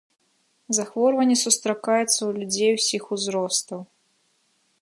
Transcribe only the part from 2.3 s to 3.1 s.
людзей усіх